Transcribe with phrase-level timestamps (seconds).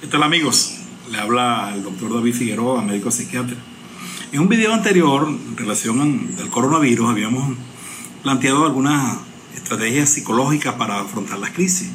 [0.00, 0.76] ¿Qué tal amigos?
[1.10, 3.56] Le habla el doctor David Figueroa, médico psiquiatra.
[4.30, 7.56] En un video anterior, en relación al coronavirus, habíamos
[8.22, 9.18] planteado algunas
[9.56, 11.90] estrategias psicológicas para afrontar las crisis.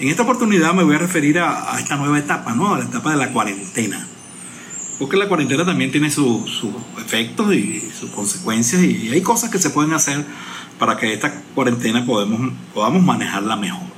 [0.00, 2.74] En esta oportunidad me voy a referir a, esta nueva etapa, ¿no?
[2.74, 4.04] A la etapa de la cuarentena.
[4.98, 6.64] Porque la cuarentena también tiene sus
[6.98, 10.24] efectos y sus consecuencias y hay cosas que se pueden hacer
[10.80, 13.88] para que esta cuarentena podemos, podamos manejarla mejor.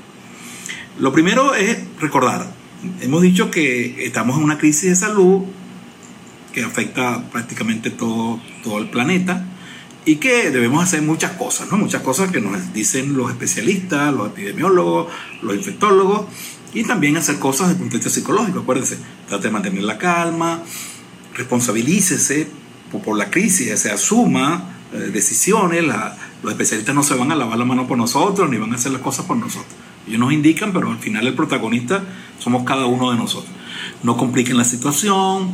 [0.98, 2.61] Lo primero es recordar,
[3.00, 5.42] hemos dicho que estamos en una crisis de salud
[6.52, 9.46] que afecta prácticamente todo, todo el planeta
[10.04, 11.78] y que debemos hacer muchas cosas, ¿no?
[11.78, 16.26] Muchas cosas que nos dicen los especialistas, los epidemiólogos, los infectólogos,
[16.74, 18.60] y también hacer cosas desde el punto de vista psicológico.
[18.60, 20.62] Acuérdense, trate de mantener la calma,
[21.34, 22.48] responsabilícese
[23.04, 27.64] por, la crisis, se asuma eh, decisiones, los especialistas no se van a lavar la
[27.64, 29.72] mano por nosotros, ni van a hacer las cosas por nosotros.
[30.06, 32.02] Ellos nos indican, pero al final el protagonista
[32.38, 33.52] somos cada uno de nosotros.
[34.02, 35.50] No compliquen la situación,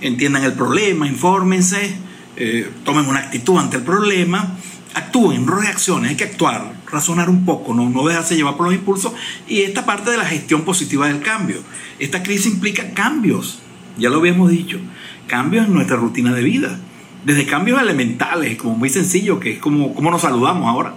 [0.00, 1.96] entiendan el problema, infórmense,
[2.36, 4.56] eh, tomen una actitud ante el problema,
[4.94, 8.74] actúen, no reaccionen, hay que actuar, razonar un poco, no, no dejarse llevar por los
[8.74, 9.12] impulsos.
[9.48, 11.58] Y esta parte de la gestión positiva del cambio.
[11.98, 13.58] Esta crisis implica cambios,
[13.98, 14.78] ya lo habíamos dicho,
[15.26, 16.78] cambios en nuestra rutina de vida.
[17.24, 20.94] Desde cambios elementales, como muy sencillo, que es como, como nos saludamos ahora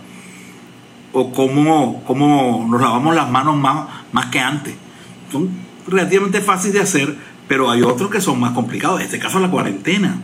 [1.14, 4.76] o cómo, cómo nos lavamos las manos más, más que antes.
[5.32, 5.50] Son
[5.88, 7.16] relativamente fáciles de hacer,
[7.48, 9.00] pero hay otros que son más complicados.
[9.00, 10.22] En este caso la cuarentena,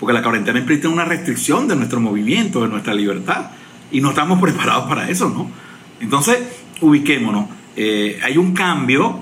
[0.00, 3.50] porque la cuarentena implica una restricción de nuestro movimiento, de nuestra libertad,
[3.90, 5.50] y no estamos preparados para eso, ¿no?
[6.00, 6.38] Entonces,
[6.80, 7.46] ubiquémonos.
[7.76, 9.20] Eh, hay un cambio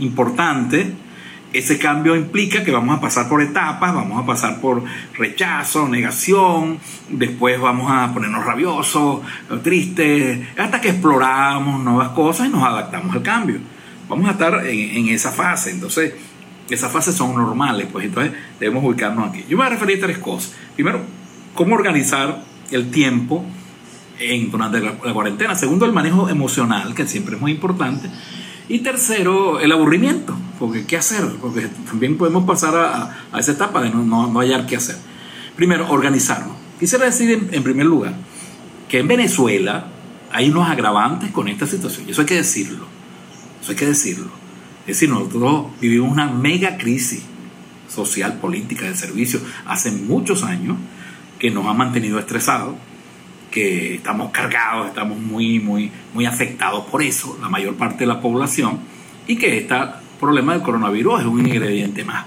[0.00, 0.94] importante
[1.54, 4.82] ese cambio implica que vamos a pasar por etapas, vamos a pasar por
[5.16, 9.20] rechazo, negación, después vamos a ponernos rabiosos,
[9.62, 13.60] tristes, hasta que exploramos nuevas cosas y nos adaptamos al cambio.
[14.08, 16.14] Vamos a estar en, esa fase, entonces
[16.68, 19.44] esas fases son normales, pues entonces debemos ubicarnos aquí.
[19.48, 20.54] Yo me voy a referir a tres cosas.
[20.74, 21.02] Primero,
[21.54, 23.44] cómo organizar el tiempo
[24.18, 25.54] en, durante la cuarentena.
[25.54, 28.10] Segundo, el manejo emocional, que siempre es muy importante.
[28.68, 31.24] Y tercero, el aburrimiento, porque ¿qué hacer?
[31.40, 34.96] Porque también podemos pasar a, esa etapa de no, no, hallar qué hacer.
[35.56, 36.56] Primero, organizarnos.
[36.78, 38.14] Quisiera decir en, primer lugar
[38.88, 39.86] que en Venezuela
[40.32, 42.08] hay unos agravantes con esta situación.
[42.08, 42.86] Y eso hay que decirlo.
[43.60, 44.30] Eso hay que decirlo.
[44.82, 47.22] Es decir, nosotros vivimos una mega crisis
[47.88, 50.76] social, política, de servicio hace muchos años
[51.38, 52.74] que nos ha mantenido estresados
[53.54, 58.20] que estamos cargados, estamos muy, muy, muy afectados por eso, la mayor parte de la
[58.20, 58.80] población,
[59.28, 59.76] y que este
[60.20, 62.26] problema del coronavirus es un ingrediente más.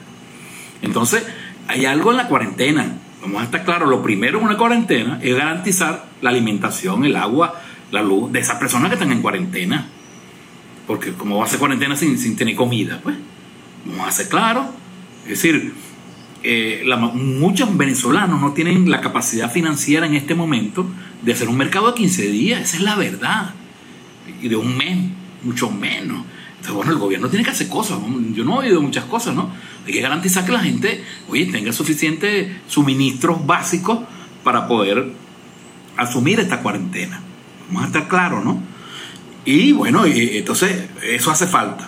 [0.81, 1.25] Entonces,
[1.68, 2.98] hay algo en la cuarentena.
[3.22, 7.62] Vamos a estar claros, lo primero en una cuarentena es garantizar la alimentación, el agua,
[7.92, 9.88] la luz de esas personas que están en cuarentena.
[10.86, 13.18] Porque como va a ser cuarentena sin, sin tener comida, pues,
[13.86, 14.68] vamos a ser claros.
[15.24, 15.74] Es decir,
[16.44, 20.88] eh, muchos venezolanos no tienen la capacidad financiera en este momento
[21.22, 23.54] de hacer un mercado de 15 días, esa es la verdad.
[24.42, 24.98] Y de un mes,
[25.44, 26.24] mucho menos.
[26.57, 28.00] Entonces, bueno, el gobierno tiene que hacer cosas.
[28.34, 29.51] Yo no he oído muchas cosas, ¿no?
[29.85, 34.00] Hay que garantizar que la gente, oye, tenga suficientes suministros básicos
[34.44, 35.12] para poder
[35.95, 37.22] asumir esta cuarentena.
[37.68, 38.62] Vamos a estar claros, ¿no?
[39.45, 41.88] Y bueno, entonces eso hace falta.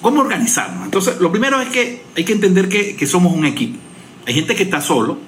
[0.00, 0.84] ¿Cómo organizarnos?
[0.84, 3.78] Entonces, lo primero es que hay que entender que, que somos un equipo.
[4.26, 5.18] Hay gente que está solo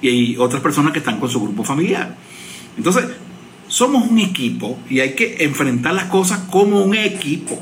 [0.00, 2.16] y hay otras personas que están con su grupo familiar.
[2.76, 3.06] Entonces,
[3.68, 7.60] somos un equipo y hay que enfrentar las cosas como un equipo.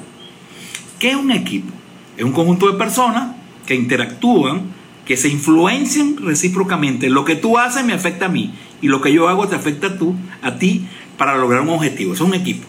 [1.02, 1.72] ¿Qué es un equipo?
[2.16, 3.34] Es un conjunto de personas
[3.66, 4.66] que interactúan,
[5.04, 7.10] que se influencian recíprocamente.
[7.10, 9.88] Lo que tú haces me afecta a mí y lo que yo hago te afecta
[9.88, 10.86] a, tú, a ti
[11.18, 12.14] para lograr un objetivo.
[12.14, 12.68] Es un equipo.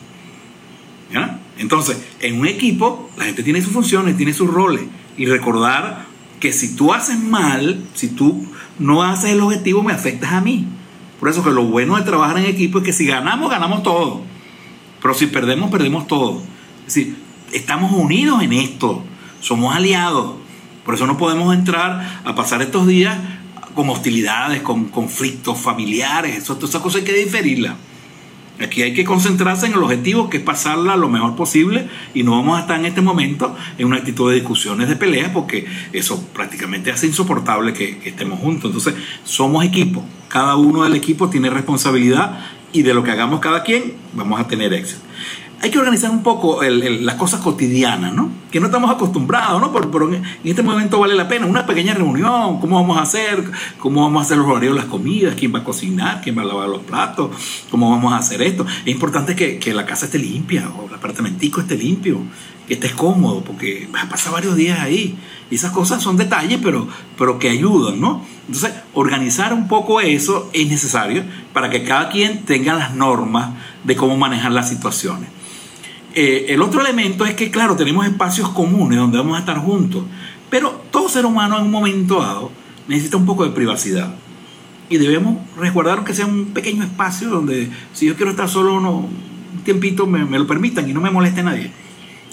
[1.59, 4.81] Entonces, en un equipo, la gente tiene sus funciones, tiene sus roles.
[5.15, 6.07] Y recordar
[6.39, 8.47] que si tú haces mal, si tú
[8.79, 10.65] no haces el objetivo, me afectas a mí.
[11.19, 14.23] Por eso que lo bueno de trabajar en equipo es que si ganamos, ganamos todo.
[15.03, 16.41] Pero si perdemos, perdemos todo.
[16.87, 17.22] Es decir,
[17.53, 19.03] estamos unidos en esto.
[19.39, 20.35] Somos aliados.
[20.85, 23.17] Por eso no podemos entrar a pasar estos días
[23.73, 26.37] con hostilidades, con conflictos familiares.
[26.37, 27.75] Eso, toda esa cosa hay que diferirla.
[28.61, 32.31] Aquí hay que concentrarse en el objetivo que es pasarla lo mejor posible y no
[32.33, 36.23] vamos a estar en este momento en una actitud de discusiones, de peleas, porque eso
[36.33, 38.69] prácticamente hace insoportable que, estemos juntos.
[38.69, 42.39] Entonces, somos equipo, cada uno del equipo tiene responsabilidad
[42.71, 45.01] y de lo que hagamos cada quien vamos a tener éxito.
[45.63, 48.29] Hay que organizar un poco las cosas cotidianas, ¿no?
[48.51, 49.71] Que no estamos acostumbrados, ¿no?
[49.71, 53.49] Pero, en este momento vale la pena una pequeña reunión, cómo vamos a hacer,
[53.79, 56.45] cómo vamos a hacer los horarios las comidas, quién va a cocinar, quién va a
[56.45, 57.31] lavar los platos,
[57.71, 58.65] cómo vamos a hacer esto.
[58.83, 62.19] Es importante que, la casa esté limpia o el apartamentico esté limpio,
[62.67, 65.17] que estés cómodo, porque vas a pasar varios días ahí.
[65.49, 68.21] Y esas cosas son detalles, pero que ayudan, ¿no?
[68.47, 71.23] Entonces, organizar un poco eso es necesario
[71.53, 73.51] para que cada quien tenga las normas
[73.85, 75.29] de cómo manejar las situaciones.
[76.15, 80.03] Eh, el otro elemento es que, claro, tenemos espacios comunes donde vamos a estar juntos,
[80.49, 82.51] pero todo ser humano en un momento dado
[82.87, 84.13] necesita un poco de privacidad.
[84.89, 89.09] Y debemos resguardar que sea un pequeño espacio donde si yo quiero estar solo un
[89.63, 91.71] tiempito me, lo permitan y no me moleste nadie.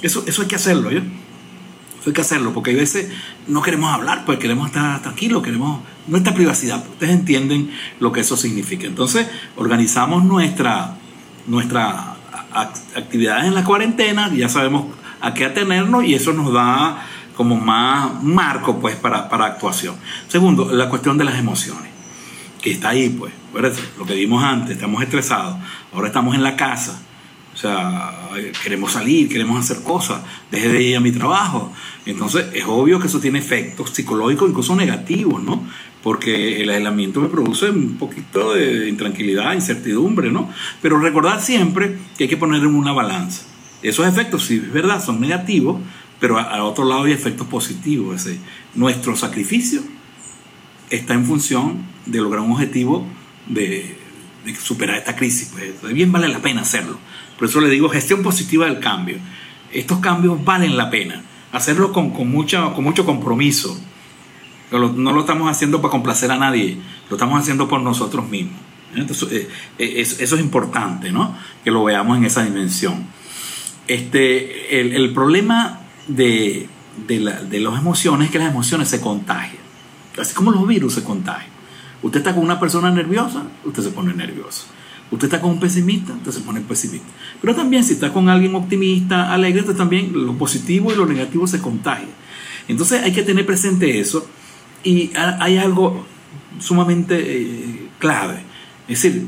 [0.03, 0.91] Eso, eso hay que hacerlo.
[0.91, 1.03] Eso
[2.06, 3.11] hay que hacerlo, porque a veces
[3.47, 6.85] no queremos hablar, pues queremos estar tranquilos, queremos nuestra privacidad.
[6.87, 8.87] Ustedes entienden lo que eso significa.
[8.87, 10.97] Entonces, organizamos nuestra,
[11.47, 12.17] nuestra
[12.52, 14.87] actividades en la cuarentena, ya sabemos
[15.20, 17.06] a qué atenernos y eso nos da
[17.37, 19.94] como más marco pues para, para actuación.
[20.29, 21.91] Segundo, la cuestión de las emociones,
[22.61, 23.32] que está ahí pues,
[23.99, 25.56] lo que vimos antes, estamos estresados,
[25.93, 27.00] ahora estamos en la casa,
[27.52, 28.12] o sea,
[28.62, 31.73] queremos salir, queremos hacer cosas, deje de ir a mi trabajo.
[32.06, 35.64] Entonces, es obvio que eso tiene efectos psicológicos, incluso negativos, ¿no?
[36.02, 40.50] Porque el aislamiento me produce un poquito de intranquilidad, incertidumbre, ¿no?
[40.81, 43.43] Pero recordar siempre que hay que poner en una balanza.
[43.82, 45.81] Esos efectos, si es verdad, son negativos,
[46.19, 48.26] pero al otro lado hay efectos positivos.
[48.26, 48.38] Es
[48.75, 49.82] nuestro sacrificio
[50.91, 53.06] está en función de lograr un objetivo
[53.46, 53.96] de,
[54.61, 55.53] superar esta crisis.
[55.81, 56.99] Pues bien vale la pena hacerlo.
[57.38, 59.19] Por eso le digo gestión positiva del cambio.
[59.73, 61.23] Estos cambios valen la pena.
[61.53, 63.81] Hacerlo con mucho compromiso.
[64.70, 66.78] No lo, estamos haciendo para complacer a nadie,
[67.08, 68.61] lo estamos haciendo por nosotros mismos.
[68.94, 71.37] Entonces, eh, eh, eso, es importante, ¿no?
[71.64, 73.06] Que lo veamos en esa dimensión.
[73.88, 76.69] Este, el, problema de,
[77.08, 79.62] de, de las emociones es que las emociones se contagian.
[80.19, 81.50] Así como los virus se contagian.
[82.02, 84.67] Usted está con una persona nerviosa, usted se pone nervioso.
[85.11, 87.08] Usted está con un pesimista, usted se pone pesimista.
[87.40, 91.61] Pero también si está con alguien optimista, alegre, también lo positivo y lo negativo se
[91.61, 92.08] contagia.
[92.69, 94.28] Entonces hay que tener presente eso
[94.85, 96.06] y hay algo
[96.59, 98.43] sumamente eh, clave.
[98.88, 99.27] Es decir,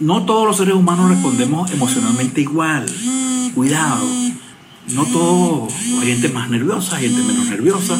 [0.00, 2.86] no todos los seres humanos respondemos emocionalmente igual.
[3.54, 4.06] Cuidado.
[4.88, 5.72] No todos.
[6.00, 7.96] Hay gente más nerviosa, hay gente menos nerviosa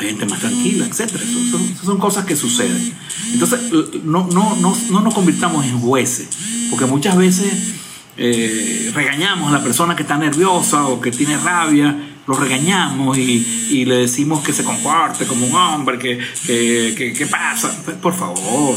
[0.00, 1.10] hay gente más tranquila, etc.
[1.50, 2.92] Son, son, cosas que suceden.
[3.34, 3.60] Entonces,
[4.02, 6.28] no, no, no, no nos convirtamos en jueces,
[6.70, 7.74] porque muchas veces
[8.16, 13.68] eh, regañamos a la persona que está nerviosa o que tiene rabia, lo regañamos y,
[13.70, 17.74] y le decimos que se comparte como un hombre, que, que, que, pasa.
[18.00, 18.76] Por favor,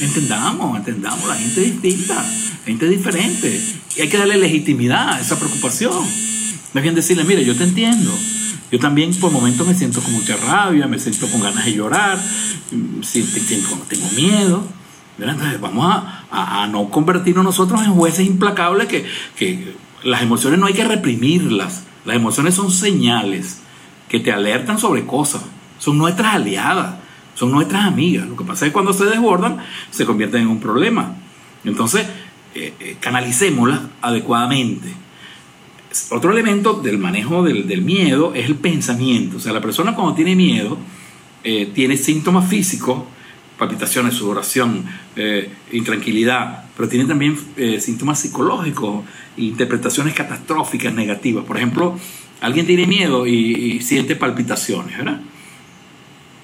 [0.00, 2.24] entendamos, entendamos, la gente es distinta,
[2.64, 3.60] gente diferente.
[3.96, 6.04] Y hay que darle legitimidad a esa preocupación.
[6.72, 8.12] Más bien decirle, mire, yo te entiendo
[8.74, 12.18] yo también por momentos me siento con mucha rabia, me siento con ganas de llorar,
[13.88, 14.66] tengo miedo.
[15.16, 16.02] Entonces vamos
[16.32, 19.04] a, no convertirnos nosotros en jueces implacables que,
[19.36, 21.84] que las emociones no hay que reprimirlas.
[22.04, 23.60] Las emociones son señales
[24.08, 25.42] que te alertan sobre cosas.
[25.78, 26.96] Son nuestras aliadas,
[27.34, 28.28] son nuestras amigas.
[28.28, 29.58] Lo que pasa es que cuando se desbordan
[29.90, 31.16] se convierten en un problema.
[31.64, 32.06] Entonces,
[32.54, 35.04] eh, eh, canalicémoslas adecuadamente
[36.10, 39.36] otro elemento del manejo del, miedo es el pensamiento.
[39.36, 40.76] O sea, la persona cuando tiene miedo
[41.42, 43.04] eh, tiene síntomas físicos,
[43.58, 44.84] palpitaciones, sudoración,
[45.16, 49.04] eh, intranquilidad, pero tiene también eh, síntomas psicológicos,
[49.36, 51.44] interpretaciones catastróficas negativas.
[51.44, 51.98] Por ejemplo,
[52.40, 55.20] alguien tiene miedo y, y siente palpitaciones, ¿verdad?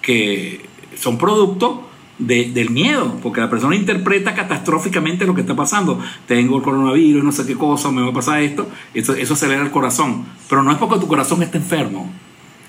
[0.02, 0.61] Que
[0.97, 1.90] son producto
[2.21, 5.99] del miedo, porque la persona interpreta catastróficamente lo que está pasando.
[6.26, 9.62] Tengo el coronavirus, no sé qué cosa, me va a pasar esto, eso, eso acelera
[9.62, 10.26] el corazón.
[10.49, 12.12] Pero no es porque tu corazón esté enfermo,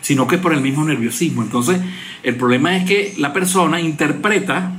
[0.02, 1.44] sino que es por el mismo nerviosismo.
[1.44, 1.80] Entonces,
[2.24, 4.74] el problema es que la persona interpreta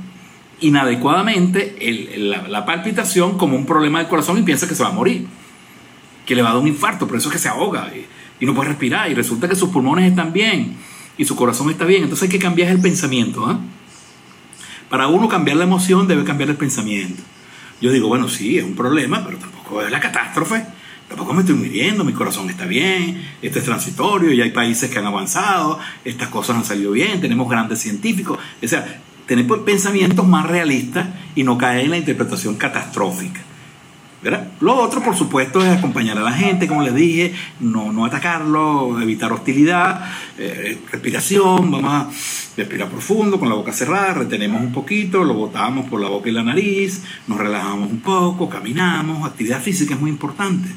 [0.59, 1.75] inadecuadamente
[2.17, 5.25] la, palpitación como un problema del corazón y piensa que se va a morir,
[6.25, 8.05] que le va a dar un infarto, por eso es que se ahoga y,
[8.45, 10.75] no puede respirar y resulta que sus pulmones están bien
[11.17, 12.03] y su corazón está bien.
[12.03, 13.45] Entonces hay que cambiar el pensamiento.
[13.47, 13.57] ¿ah?
[14.89, 17.23] Para uno cambiar la emoción debe cambiar el pensamiento.
[17.79, 20.65] Yo digo, bueno, sí, es un problema, pero tampoco es la catástrofe.
[21.13, 24.97] Tampoco me estoy muriendo, mi corazón está bien, esto es transitorio, y hay países que
[24.97, 28.39] han avanzado, estas cosas han salido bien, tenemos grandes científicos.
[28.63, 33.41] O sea, tener pensamientos más realistas y no caer en la interpretación catastrófica.
[34.61, 39.01] Lo otro, por supuesto, es acompañar a la gente, como les dije, no, no atacarlo,
[39.01, 40.05] evitar hostilidad,
[40.37, 42.09] eh, respiración, vamos a
[42.55, 46.31] respirar profundo con la boca cerrada, retenemos un poquito, lo botamos por la boca y
[46.31, 50.69] la nariz, nos relajamos un poco, caminamos, actividad física es muy importante.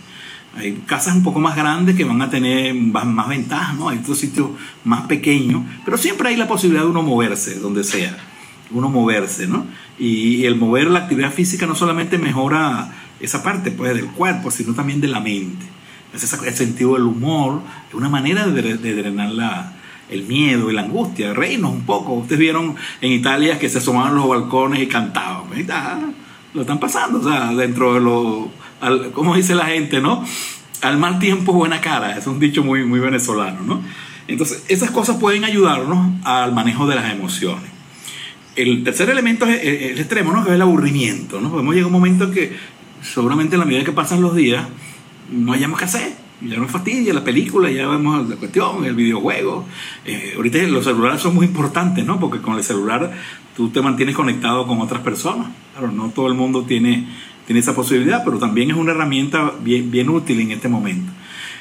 [0.56, 3.90] Hay casas un poco más grandes que van a tener más, ventajas, ¿no?
[3.90, 4.50] Hay otros sitios
[4.84, 8.16] más pequeños, pero siempre hay la posibilidad de uno moverse, donde sea.
[8.70, 9.66] Uno moverse, ¿no?
[9.98, 14.74] Y, el mover la actividad física no solamente mejora esa parte pues, del cuerpo, sino
[14.74, 15.66] también de la mente.
[16.12, 18.62] El sentido del humor, es una manera de,
[18.94, 19.74] drenar la,
[20.08, 22.14] el miedo y la angustia, reírnos un poco.
[22.14, 25.46] Ustedes vieron en Italia que se asomaban los balcones y cantaban.
[26.54, 28.50] lo están pasando, o sea, dentro de lo
[29.12, 30.24] como dice la gente, ¿no?
[30.82, 32.16] Al mal tiempo, buena cara.
[32.16, 33.82] Es un dicho muy, muy venezolano, ¿no?
[34.28, 37.70] Entonces, esas cosas pueden ayudarnos al manejo de las emociones.
[38.56, 40.42] El tercer elemento es el extremo, ¿no?
[40.42, 41.50] Que es el aburrimiento, ¿no?
[41.50, 42.56] Podemos llegar a un momento en que,
[43.02, 44.66] seguramente en la medida que pasan los días,
[45.30, 46.26] no hayamos que hacer.
[46.42, 49.64] Ya no fastidia la película, ya vemos la cuestión, el videojuego.
[50.04, 52.20] Eh, ahorita los celulares son muy importantes, ¿no?
[52.20, 53.10] Porque con el celular
[53.56, 55.48] tú te mantienes conectado con otras personas.
[55.72, 57.06] Claro, no todo el mundo tiene
[57.46, 61.12] tiene esa posibilidad, pero también es una herramienta bien, bien útil en este momento.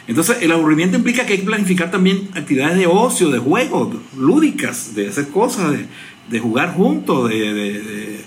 [0.07, 4.93] Entonces, el aburrimiento implica que hay que planificar también actividades de ocio, de juegos, lúdicas,
[4.95, 5.77] de hacer cosas,
[6.29, 8.19] de, jugar juntos, de,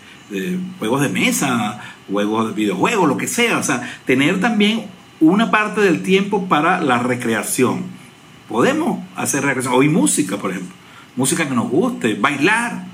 [0.78, 3.58] juegos de mesa, juegos de videojuegos, lo que sea.
[3.58, 4.86] O sea, tener también
[5.20, 7.84] una parte del tiempo para la recreación.
[8.48, 10.74] Podemos hacer recreación, oír música, por ejemplo,
[11.16, 12.88] música que nos guste, bailar,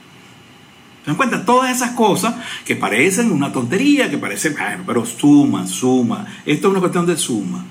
[1.04, 1.44] ¿Se dan cuenta?
[1.44, 4.56] Todas esas cosas que parecen una tontería, que parecen,
[4.86, 6.24] pero suma, suma.
[6.46, 7.62] Esto es una cuestión de suma,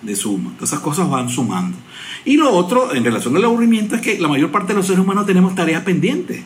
[0.00, 0.52] de suma.
[0.54, 1.76] Todas esas cosas van sumando.
[2.24, 5.02] Y lo otro, en relación al aburrimiento, es que la mayor parte de los seres
[5.02, 6.42] humanos tenemos tareas pendientes.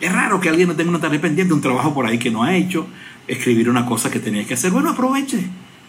[0.00, 2.42] Es raro que alguien no tenga una tarea pendiente, un trabajo por ahí que no
[2.42, 2.86] ha hecho,
[3.26, 4.70] escribir una cosa que tenía que hacer.
[4.70, 5.38] Bueno, aproveche,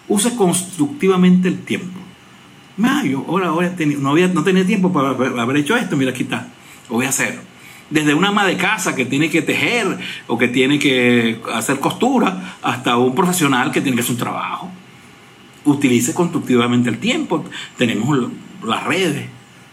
[0.07, 1.99] use constructivamente el tiempo.
[2.83, 6.23] Ah, yo ahora, ahora no, había, no tenía tiempo para haber hecho esto, mira, aquí
[6.23, 6.47] está,
[6.89, 7.51] lo voy a hacer
[7.91, 12.55] desde una ama de casa que tiene que tejer o que tiene que hacer costura,
[12.63, 14.71] hasta un profesional que tiene que hacer un trabajo.
[15.65, 17.45] Utilice constructivamente el tiempo.
[17.77, 18.31] Tenemos
[18.63, 19.25] las redes,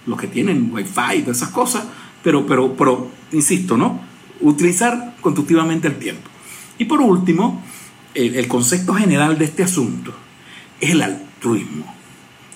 [0.04, 1.85] los que tienen wifi, todas esas cosas,
[2.23, 4.00] pero, pero, pero, insisto, ¿no?
[4.40, 6.28] Utilizar constructivamente el tiempo.
[6.78, 7.62] Y por último,
[8.14, 10.14] el, concepto general de este asunto
[10.80, 11.95] es el altruismo.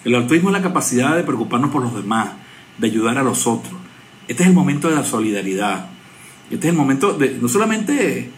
[0.04, 2.30] El altruismo es la capacidad de preocuparnos por los demás,
[2.78, 3.82] de ayudar a los otros
[4.28, 5.86] este es el momento de la solidaridad.
[6.50, 8.30] Este es el momento de, no solamente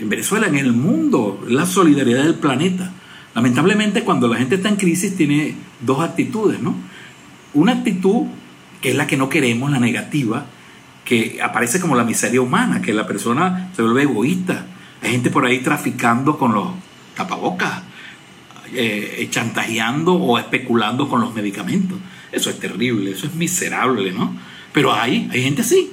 [0.00, 2.92] en Venezuela, en el mundo, la solidaridad del planeta.
[3.34, 6.74] Lamentablemente, cuando la gente está en crisis, tiene dos actitudes, ¿no?
[7.52, 8.26] Una actitud
[8.80, 10.46] que es la que no queremos, la negativa,
[11.04, 14.66] que aparece como la miseria humana, que la persona se vuelve egoísta.
[15.02, 16.68] Hay gente por ahí traficando con los
[17.14, 17.82] tapabocas,
[18.72, 21.98] eh, chantajeando o especulando con los medicamentos.
[22.32, 24.34] Eso es terrible, eso es miserable, ¿no?
[24.72, 25.90] Pero hay, hay gente así,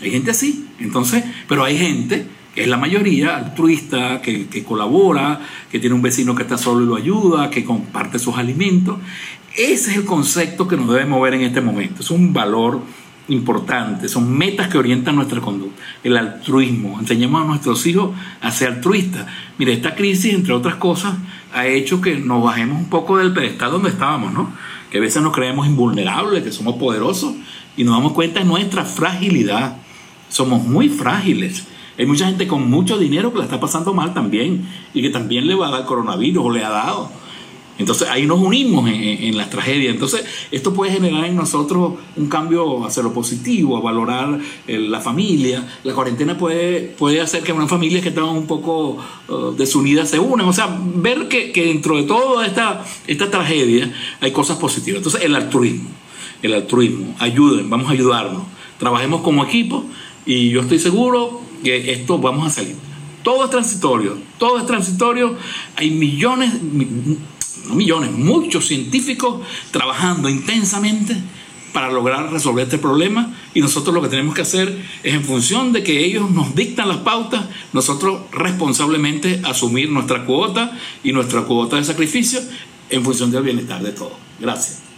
[0.00, 0.66] hay gente así.
[0.78, 5.40] Entonces, pero hay gente que es la mayoría, altruista, que, que, colabora,
[5.70, 8.98] que tiene un vecino que está solo y lo ayuda, que comparte sus alimentos.
[9.56, 12.02] Ese es el concepto que nos debe mover en este momento.
[12.02, 12.82] Es un valor
[13.30, 15.82] importante, son metas que orientan nuestra conducta.
[16.04, 18.10] El altruismo, enseñemos a nuestros hijos
[18.40, 19.26] a ser altruistas.
[19.58, 21.14] Mire, esta crisis, entre otras cosas,
[21.54, 24.52] ha hecho que nos bajemos un poco del pedestal donde estábamos, ¿no?
[24.90, 27.34] Que a veces nos creemos invulnerables, que somos poderosos,
[27.76, 29.76] y nos damos cuenta de nuestra fragilidad.
[30.28, 31.66] Somos muy frágiles.
[31.98, 35.46] Hay mucha gente con mucho dinero que la está pasando mal también y que también
[35.46, 37.19] le va a dar coronavirus o le ha dado.
[37.80, 39.94] Entonces ahí nos unimos en, las tragedias.
[39.94, 45.00] Entonces esto puede generar en nosotros un cambio hacia lo positivo, a valorar eh, la
[45.00, 45.66] familia.
[45.82, 50.18] La cuarentena puede, puede hacer que una familia que estaban un poco uh, desunidas se
[50.18, 50.46] unan.
[50.46, 54.98] O sea, ver que, que dentro de toda esta, esta tragedia hay cosas positivas.
[54.98, 55.90] Entonces el altruismo
[56.42, 57.14] el altruismo.
[57.18, 58.42] Ayuden, vamos a ayudarnos.
[58.78, 59.84] Trabajemos como equipo
[60.26, 62.76] y yo estoy seguro que esto vamos a salir.
[63.22, 65.36] Todo es transitorio, todo es transitorio.
[65.76, 66.52] Hay millones,
[67.66, 69.40] no millones, muchos científicos
[69.70, 71.16] trabajando intensamente
[71.72, 75.72] para lograr resolver este problema y nosotros lo que tenemos que hacer es en función
[75.72, 81.76] de que ellos nos dictan las pautas, nosotros responsablemente asumir nuestra cuota y nuestra cuota
[81.76, 82.40] de sacrificio
[82.88, 84.14] en función del bienestar de todos.
[84.40, 84.89] Gracias.